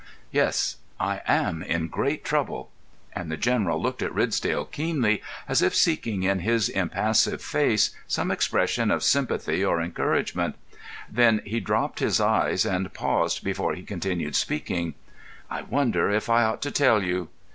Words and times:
"Yes. 0.31 0.77
I 0.99 1.21
am 1.27 1.61
in 1.61 1.87
great 1.87 2.25
trouble." 2.25 2.71
And 3.13 3.31
the 3.31 3.37
General 3.37 3.79
looked 3.79 4.01
at 4.01 4.11
Ridsdale 4.11 4.65
keenly, 4.65 5.21
as 5.47 5.61
if 5.61 5.75
seeking 5.75 6.23
in 6.23 6.39
his 6.39 6.69
impassive 6.69 7.39
face 7.39 7.91
some 8.07 8.31
expression 8.31 8.89
of 8.89 9.03
sympathy 9.03 9.63
or 9.63 9.79
encouragement; 9.79 10.55
then 11.07 11.39
he 11.45 11.59
dropped 11.59 11.99
his 11.99 12.19
eyes 12.19 12.65
and 12.65 12.91
paused 12.95 13.43
before 13.43 13.75
he 13.75 13.83
continued 13.83 14.35
speaking. 14.35 14.95
"I 15.51 15.61
wonder 15.61 16.09
if 16.09 16.31
I 16.31 16.45
ought 16.45 16.63
to 16.63 16.71
tell 16.71 17.03
you? 17.03 17.29